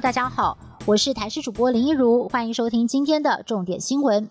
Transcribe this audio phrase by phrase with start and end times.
[0.00, 0.56] 大家好，
[0.86, 4.30] 我是台视主播林一如，欢迎收听今天的重点新闻。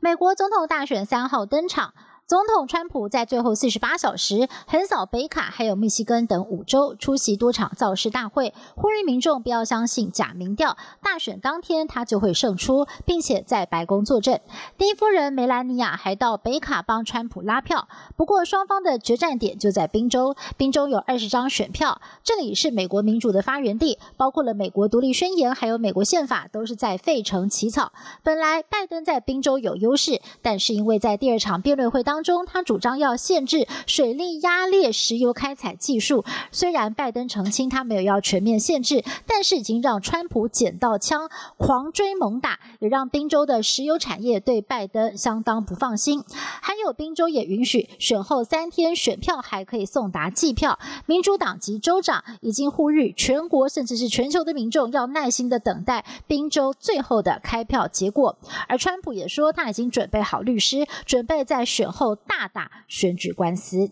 [0.00, 1.92] 美国总统大选三号登场。
[2.26, 10.76] 总统川普在最后四十八小时横扫北卡，还有密西根等五州，出席多场造势大会，呼吁民众不要相信假民调。
[11.00, 14.40] 大选当天他就会胜出，并且在白宫作证。
[14.76, 17.86] 第一夫人梅兰妮亚还到北卡帮川普拉票。
[18.16, 27.92] 不过双方的决战点就在宾州，宾州有二十张选票，这里是美国民主的发源地，包括了美国独立宣言，还有美国宪法，都是在费城起草。
[28.24, 32.15] 本来拜登在宾州有优势，但是因为在第二场辩论会当。
[32.16, 36.24] 当中，他主张要限制水力压裂石油开采技术。
[36.50, 46.24] 虽然拜登澄清他没有要全面限制，但是已经让川普捡到枪，狂追猛打，也让宾州的石油产业对拜登相当不放心。
[46.62, 50.78] 还有，宾州也允许选后三天选票还可以送达计票。
[51.04, 58.38] 民主党籍州长已经呼吁全国甚至是全球的民众要耐心的等待宾州最后的开票结果。
[58.68, 62.05] 而川普也说他已经准备好律师，准备在选后。
[62.14, 63.90] 大打选举官司。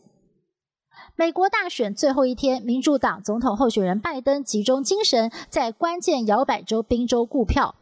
[1.16, 7.74] 美国大选最后一天，民主党总统候选人拜登集中精神，在关键摇摆州宾州顾票。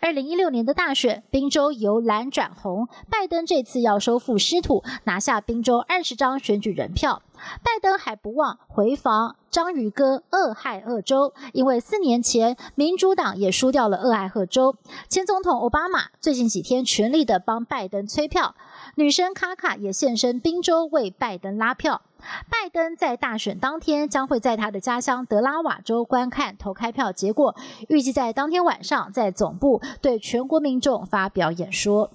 [0.00, 7.22] 二零一六年的大选，宾州由蓝转红，拜登这次要收复失土，拿下宾州二十张选举人票。
[7.34, 14.74] 拜登还不忘回防章鱼哥俄亥俄州，因为四年前民主党也输掉了俄亥俄州。
[15.08, 18.56] 前总统奥巴马最近几天全力的帮拜登催票。
[18.96, 22.02] 女神卡卡也现身宾州为拜登拉票。
[22.50, 27.54] 拜登在大选当天将会在他的家乡德拉瓦州观看投开票结果，
[27.88, 32.10] 预计在当天晚上在总部对全国民众发表演说。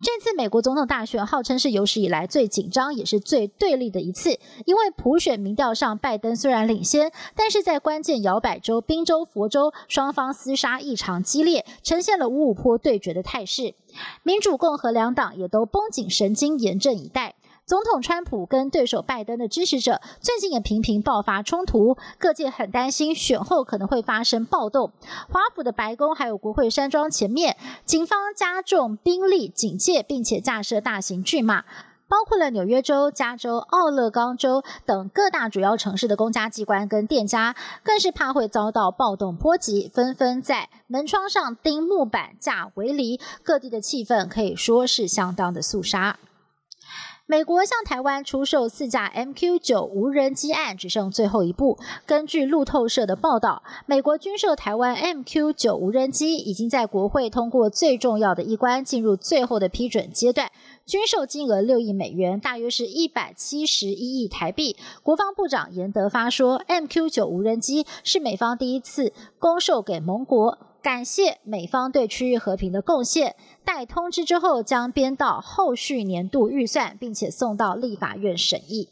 [0.00, 13.74] 这次美国总统大选号称是有史以来最紧张也是最对立的一次，因为普选民调上拜登虽然领先，但是在关键摇摆州宾州、佛州，双方厮杀异常激烈，呈现了五五坡对决的态势。
[14.22, 17.34] 民主、共和两党也都绷紧神经，严阵以待。
[17.68, 24.90] 总统川普跟对手拜登的支持者最近也频频爆发冲突，各界很担心选后可能会发生暴动。
[25.28, 31.66] 华府的白宫还有国会山庄前面，警方加重兵力警戒，并且架设大型巨马，
[32.08, 46.18] 包括了纽约州、加州、奥勒冈州等各大主要城市的公家机关跟店家，更是怕会遭到暴动波及，纷纷在门窗上钉木板架围篱，各地的气氛可以说是相当的肃杀。
[47.30, 51.78] 美国向台湾出售四架 MQ 九无人机案只剩最后一步。
[52.06, 60.50] 根据路透社的报道，美国军售台湾 MQ 九无人机已经在国会通过最重要的一关，进入最后的批准阶段。
[60.86, 64.78] 军售金额六亿美元，大约是一百七十一亿台币。
[65.02, 70.56] 国防部长严德发说，MQ 九无人机是美方第一次供售给盟国。
[70.82, 73.34] 感谢美方对区域和平的贡献。
[73.64, 78.88] 待通知之后，将编到后续年度预算，并且送到立法院审议。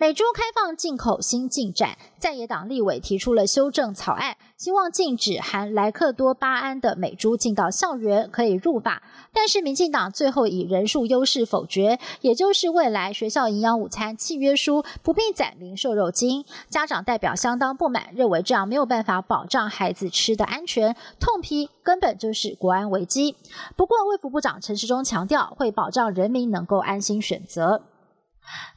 [0.00, 9.02] 美猪开放进口新进展，在野党立委提出了修正草案，希望禁止含莱克多巴胺的美猪进到校园，可以入法。
[9.30, 16.46] 但是民进党最后以人数优势否决，也就是未来学校营养午餐契约书不必载明瘦肉精。
[16.70, 23.36] 家长代表相当不满，认为这样没有办法保障孩子吃的安全，痛批根本就是国安危机。
[23.76, 27.82] 不过卫福部长陈时中强调，会保障人民能够安心选择。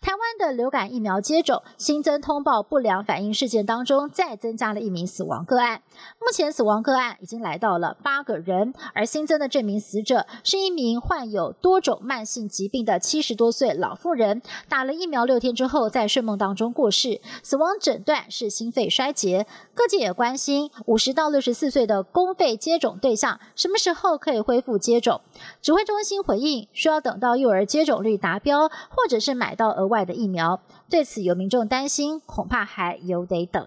[0.01, 5.81] 台湾的流感疫苗接种新增通报不良反应事件当中，再增加了一名死亡个案。
[6.19, 19.47] 目前死亡个案已经来到了八个人，而新增的这名死者是一名患有多种慢性疾病的七十多岁老妇人，打了疫苗六天之后，在睡梦当中过世，死亡诊断是心肺衰竭。
[19.73, 25.21] 各界也关心五十到六十四岁的公费接种对象什么时候可以恢复接种。
[25.61, 29.62] 指挥中心回应，需要等到幼儿接种率达标，或者是买到。
[29.63, 33.65] 到额外的疫苗，对此有民众担心，恐怕还有得等。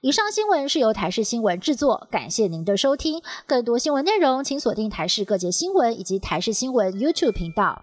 [0.00, 3.20] 以上新闻是由台视新闻制作，感谢您的收听。
[3.44, 7.82] 更多新闻内容，请锁定台视各界新闻以及台视新闻 YouTube 频道。